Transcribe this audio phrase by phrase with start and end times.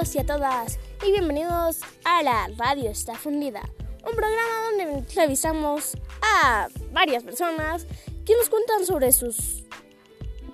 [0.00, 3.60] y a todas y bienvenidos a la Radio Está Fundida,
[3.98, 7.86] un programa donde entrevistamos a varias personas
[8.24, 9.64] que nos cuentan sobre sus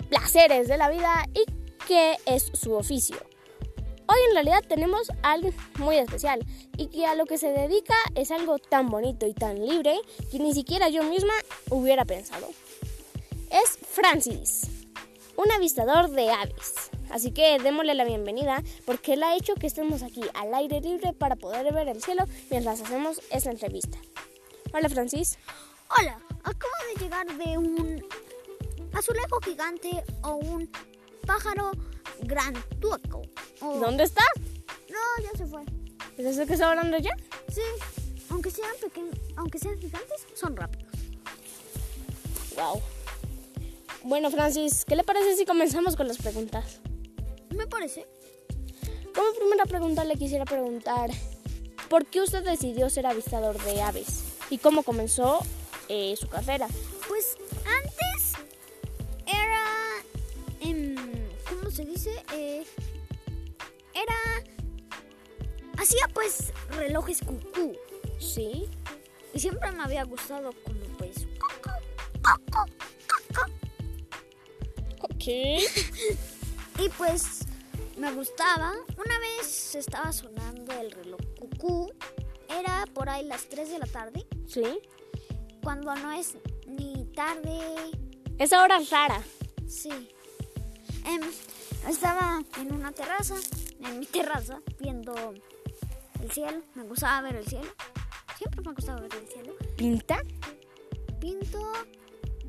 [0.09, 1.45] placeres de la vida y
[1.87, 3.19] qué es su oficio.
[4.09, 6.45] Hoy en realidad tenemos a alguien muy especial
[6.77, 9.97] y que a lo que se dedica es algo tan bonito y tan libre
[10.33, 11.35] que ni siquiera yo misma
[11.71, 12.49] hubiera pensado.
[13.53, 14.69] Es Francis,
[15.37, 16.91] un avistador de aves.
[17.11, 21.13] Así que démosle la bienvenida porque él ha hecho que estemos aquí al aire libre
[21.13, 23.99] para poder ver el cielo mientras hacemos esta entrevista.
[24.73, 25.39] Hola Francis.
[25.99, 28.05] Hola, acabo de llegar de un
[28.93, 30.71] azulejo gigante o un
[31.27, 31.71] pájaro
[32.23, 33.23] granduoco.
[33.61, 34.23] o- ¿Dónde está?
[34.91, 35.63] No, ya se fue.
[36.19, 37.15] ¿Es eso que está hablando ya?
[37.49, 37.61] Sí,
[38.31, 40.93] aunque sean pequeños, aunque sean gigantes, son rápidos.
[42.57, 42.83] Wow.
[44.03, 46.81] Bueno Francis, ¿qué le parece si comenzamos con las preguntas?
[47.57, 48.07] Me parece.
[49.15, 51.11] Como primera pregunta le quisiera preguntar,
[51.89, 54.25] ¿por qué usted decidió ser avistador de aves?
[54.51, 55.39] ¿Y cómo comenzó
[55.89, 56.69] eh, su carrera?
[57.09, 58.35] Pues antes
[59.27, 59.65] era,
[60.61, 60.97] em,
[61.49, 62.11] ¿cómo se dice?
[62.35, 62.65] Eh,
[63.95, 64.15] era,
[65.79, 67.75] hacía pues relojes cucú
[68.19, 68.69] Sí.
[69.33, 71.27] y siempre me había gustado como pues.
[75.01, 75.25] Ok.
[76.79, 77.46] Y pues
[77.97, 78.73] me gustaba.
[78.97, 81.93] Una vez estaba sonando el reloj cucú.
[82.49, 84.27] Era por ahí las 3 de la tarde.
[84.47, 84.81] Sí.
[85.63, 86.35] Cuando no es
[86.67, 87.61] ni tarde.
[88.39, 88.51] Es
[88.91, 89.23] rara.
[89.67, 89.91] Sí.
[91.05, 91.21] Em,
[91.89, 93.35] estaba en una terraza.
[93.81, 94.61] En mi terraza.
[94.79, 95.15] Viendo
[96.23, 96.63] el cielo.
[96.75, 97.69] Me gustaba ver el cielo.
[98.39, 99.55] Siempre me gustaba ver el cielo.
[99.77, 100.23] ¿Pinta?
[101.21, 101.73] Pinto.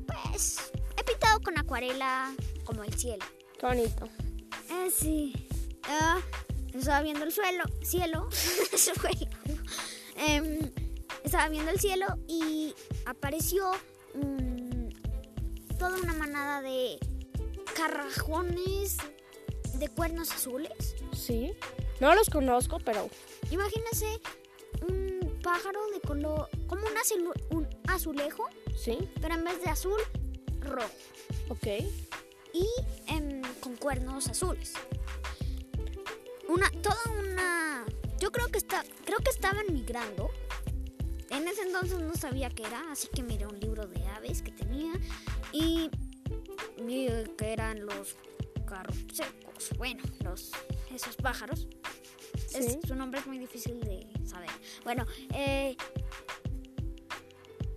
[0.06, 0.70] Pues.
[0.96, 2.34] He pintado con acuarela.
[2.64, 3.24] Como el cielo.
[3.58, 4.08] Qué bonito.
[4.70, 5.32] Eh, sí.
[5.84, 6.20] Ah,
[6.74, 8.28] estaba viendo el suelo, cielo.
[8.76, 9.30] suelo.
[10.16, 10.70] Em,
[11.24, 12.74] estaba viendo el cielo y
[13.06, 13.70] apareció
[14.14, 14.88] mm,
[15.78, 16.98] toda una manada de
[17.74, 18.96] carrajones
[19.74, 20.96] de cuernos azules.
[21.16, 21.52] Sí.
[22.00, 23.08] No los conozco, pero
[23.50, 24.20] Imagínense
[24.88, 28.98] un pájaro de color, como un, azul- un azulejo, sí.
[29.22, 29.98] pero en vez de azul,
[30.60, 30.88] rojo.
[31.48, 31.66] Ok.
[32.52, 32.66] y
[33.06, 33.37] em,
[33.68, 34.72] con cuernos azules.
[36.48, 37.84] Una, toda una.
[38.18, 40.30] Yo creo que está, creo que estaban migrando.
[41.28, 44.52] En ese entonces no sabía qué era, así que miré un libro de aves que
[44.52, 44.92] tenía
[45.52, 45.90] y
[46.82, 48.16] vi que eran los
[48.66, 49.70] carrocecos.
[49.76, 50.50] Bueno, los
[50.90, 51.68] esos pájaros.
[52.54, 54.48] Es- su nombre es muy difícil de saber.
[54.84, 55.04] Bueno,
[55.34, 55.76] eh,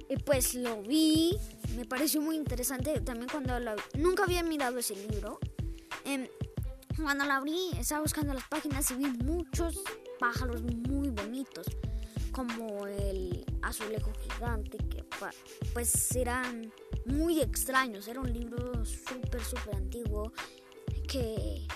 [0.07, 1.37] y pues lo vi,
[1.75, 5.39] me pareció muy interesante también cuando lo nunca había mirado ese libro.
[6.05, 6.27] Em,
[7.01, 9.81] cuando lo abrí, estaba buscando las páginas y vi muchos
[10.19, 11.67] pájaros muy bonitos,
[12.31, 15.05] como el azulejo gigante, que
[15.73, 16.71] pues eran
[17.05, 18.07] muy extraños.
[18.07, 20.31] Era un libro súper, súper antiguo
[21.07, 21.67] que,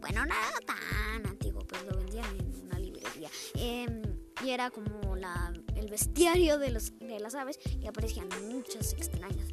[0.00, 3.30] bueno, no era tan antiguo, pues lo vendían en una librería.
[3.54, 4.02] Em,
[4.44, 9.48] y era como la, el bestiario de, los, de las aves y aparecían muchas extrañas.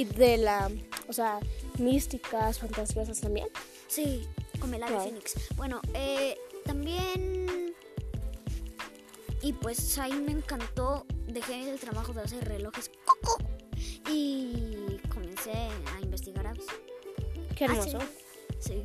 [0.00, 0.70] ¿Y de la,
[1.08, 1.40] o sea,
[1.78, 3.48] místicas, fantasiosas también?
[3.86, 4.26] Sí,
[4.58, 5.04] como el ave Wow.
[5.04, 5.34] fénix.
[5.56, 7.74] Bueno, eh, también...
[9.42, 13.36] Y pues ahí me encantó, dejé el trabajo de hacer relojes coco
[14.10, 16.64] y comencé a investigar aves.
[17.54, 17.98] Qué Ah, hermoso.
[18.58, 18.82] Sí.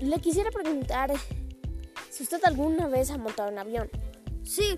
[0.00, 1.12] Le quisiera preguntar
[2.10, 3.88] si usted alguna vez ha montado un avión.
[4.44, 4.76] Sí,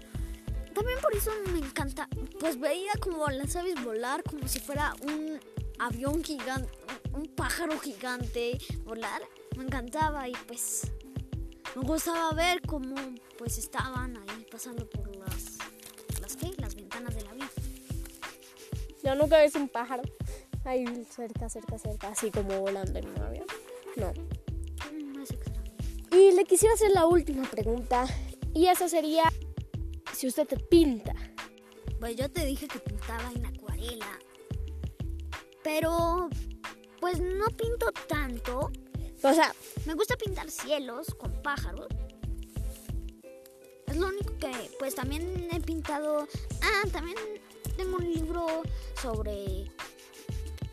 [0.75, 2.09] también por eso me encanta.
[2.39, 5.39] Pues veía como las aves volar como si fuera un
[5.79, 6.69] avión gigante,
[7.13, 9.23] un pájaro gigante volar.
[9.57, 10.93] Me encantaba y pues
[11.77, 12.97] me gustaba ver cómo
[13.39, 15.59] pues estaban ahí pasando por las,
[16.21, 16.53] las, ¿qué?
[16.59, 17.49] las ventanas del avión.
[19.03, 20.03] Yo nunca visto un pájaro
[20.65, 23.47] ahí cerca, cerca, cerca, así como volando en un avión.
[23.97, 24.13] No.
[24.93, 25.73] Mm, es extraño.
[26.11, 28.07] Y le quisiera hacer la última pregunta.
[28.55, 29.25] Y esa sería
[30.25, 31.15] si usted te pinta.
[32.01, 34.19] Pues yo te dije que pintaba en acuarela.
[35.63, 36.31] Pero
[36.99, 38.73] pues no pinto tanto.
[39.23, 39.55] O sea,
[39.85, 41.89] Me gusta pintar cielos con pájaros.
[43.87, 46.27] Es lo único que, pues también he pintado.
[46.63, 47.19] Ah, también
[47.77, 48.63] tengo un libro
[49.03, 49.71] sobre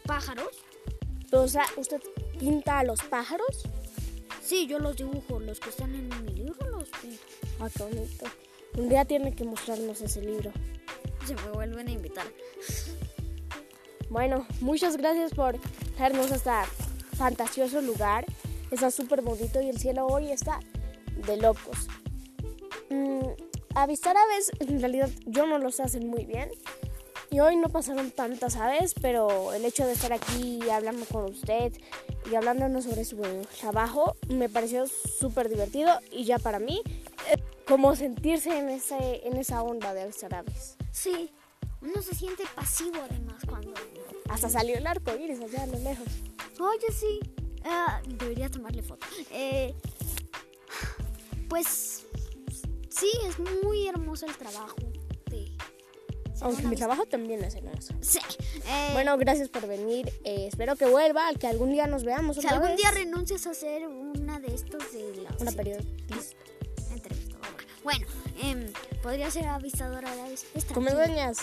[0.06, 0.63] pájaros.
[1.33, 2.01] o sea, usted
[2.39, 3.63] pinta a los pájaros.
[4.42, 7.21] Sí, yo los dibujo, los que están en mi libro los pinto.
[7.59, 8.25] Ah, qué bonito.
[8.77, 10.51] Un día tiene que mostrarnos ese libro.
[11.25, 12.25] Se me vuelven a invitar.
[14.09, 15.57] Bueno, muchas gracias por
[15.95, 16.51] traernos a este
[17.18, 18.25] fantasioso lugar.
[18.71, 20.59] Está súper bonito y el cielo hoy está
[21.25, 21.88] de locos.
[22.89, 23.27] Mm,
[23.75, 26.50] avistar aves, en realidad yo no los hacen muy bien.
[27.29, 31.71] Y hoy no pasaron tantas aves, pero el hecho de estar aquí hablando con usted
[32.29, 33.21] y hablándonos sobre su
[33.59, 36.81] trabajo me pareció súper divertido y ya para mí,
[37.68, 40.01] como sentirse en, ese, en esa onda de
[40.31, 40.75] aves.
[40.92, 41.31] Sí,
[41.81, 43.74] uno se siente pasivo además cuando...
[44.30, 46.07] Hasta salió el arco iris allá a lo lejos.
[46.60, 47.19] Oye, sí.
[47.66, 49.06] Ah, debería tomarle foto.
[49.31, 49.75] Eh,
[51.50, 52.06] pues
[52.89, 54.75] sí, es muy hermoso el trabajo.
[55.30, 55.51] de-
[56.42, 57.94] Aunque mi trabajo también es hermoso.
[58.01, 58.19] Sí.
[58.68, 60.07] eh, Bueno, gracias por venir.
[60.24, 62.38] Eh, espero que vuelva, que algún día nos veamos.
[62.38, 62.77] si otra algún vez.
[62.77, 66.16] día renuncias a hacer una de estos de la Una periodista.
[67.83, 68.06] Bueno,
[68.42, 70.45] em, podría ser avistadora de aves.
[70.54, 71.13] Es Come tranquila.
[71.16, 71.38] dueñas.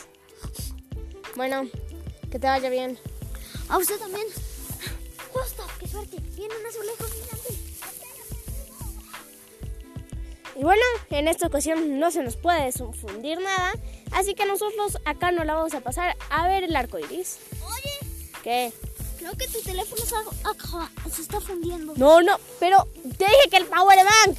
[1.36, 1.68] Bueno,
[2.30, 2.98] que te vaya bien.
[3.68, 4.26] A usted también.
[5.32, 6.16] Justo, qué suerte.
[6.36, 7.54] Viene un azulejo gigante.
[10.56, 13.74] Y bueno, en esta ocasión no se nos puede confundir nada,
[14.10, 17.38] así que nosotros acá no la vamos a pasar a ver el arco iris.
[17.62, 18.10] Oye,
[18.42, 18.72] ¿Qué?
[19.18, 21.94] creo que tu teléfono se, se está fundiendo.
[21.96, 24.36] No, no, pero te dije que el power bank